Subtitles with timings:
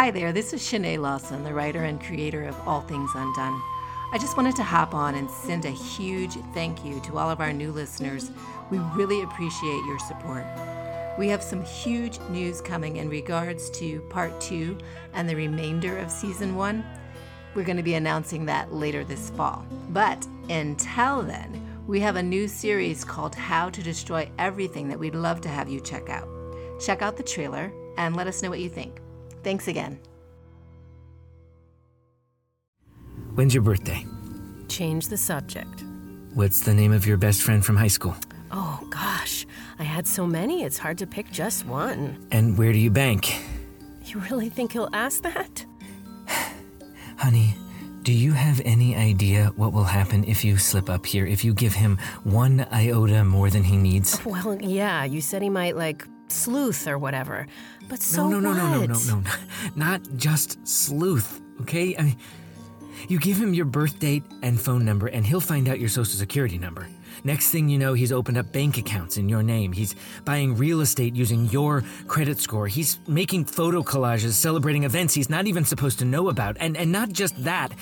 [0.00, 3.62] Hi there, this is Shanae Lawson, the writer and creator of All Things Undone.
[4.12, 7.42] I just wanted to hop on and send a huge thank you to all of
[7.42, 8.30] our new listeners.
[8.70, 10.46] We really appreciate your support.
[11.18, 14.78] We have some huge news coming in regards to part two
[15.12, 16.82] and the remainder of season one.
[17.54, 19.66] We're going to be announcing that later this fall.
[19.90, 25.14] But until then, we have a new series called How to Destroy Everything that we'd
[25.14, 26.26] love to have you check out.
[26.80, 28.98] Check out the trailer and let us know what you think.
[29.42, 29.98] Thanks again.
[33.34, 34.04] When's your birthday?
[34.68, 35.84] Change the subject.
[36.34, 38.14] What's the name of your best friend from high school?
[38.50, 39.46] Oh, gosh.
[39.78, 42.26] I had so many, it's hard to pick just one.
[42.30, 43.40] And where do you bank?
[44.04, 45.64] You really think he'll ask that?
[47.16, 47.54] Honey,
[48.02, 51.54] do you have any idea what will happen if you slip up here, if you
[51.54, 54.18] give him one iota more than he needs?
[54.24, 57.46] Well, yeah, you said he might, like, sleuth or whatever.
[57.88, 59.30] But so no, no, no, no, no, no, no, no.
[59.76, 61.96] Not just sleuth, okay?
[61.96, 62.16] I mean,
[63.08, 66.18] you give him your birth date and phone number, and he'll find out your social
[66.18, 66.88] security number.
[67.24, 69.72] Next thing you know, he's opened up bank accounts in your name.
[69.72, 72.66] He's buying real estate using your credit score.
[72.66, 76.56] He's making photo collages celebrating events he's not even supposed to know about.
[76.60, 77.72] And, and not just that,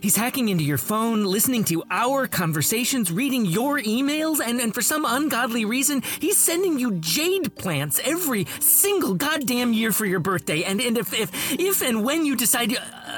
[0.00, 4.82] he's hacking into your phone, listening to our conversations, reading your emails, and, and for
[4.82, 10.62] some ungodly reason, he's sending you jade plants every single goddamn year for your birthday.
[10.64, 12.72] And, and if, if, if and when you decide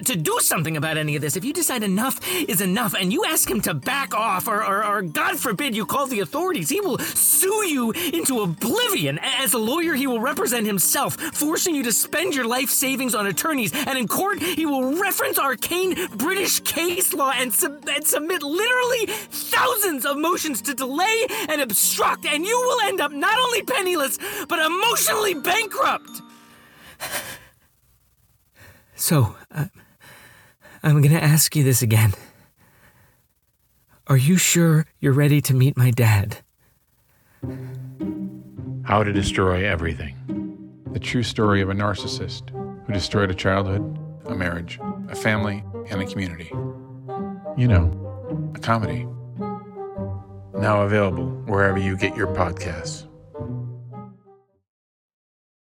[0.00, 3.24] to do something about any of this, if you decide enough is enough and you
[3.24, 6.80] ask him to back off, or, or, or God forbid you call the authorities, he
[6.80, 9.18] will sue you into oblivion.
[9.22, 13.26] As a lawyer, he will represent himself, forcing you to spend your life savings on
[13.26, 18.42] attorneys, and in court, he will reference arcane British case law and, sub- and submit
[18.42, 23.62] literally thousands of motions to delay and obstruct, and you will end up not only
[23.62, 26.21] penniless, but emotionally bankrupt.
[29.02, 29.64] So, uh,
[30.84, 32.12] I'm gonna ask you this again.
[34.06, 36.36] Are you sure you're ready to meet my dad?
[38.84, 40.14] How to Destroy Everything.
[40.92, 42.50] The true story of a narcissist
[42.86, 43.82] who destroyed a childhood,
[44.26, 46.52] a marriage, a family, and a community.
[47.56, 49.08] You know, a comedy.
[50.54, 53.08] Now available wherever you get your podcasts.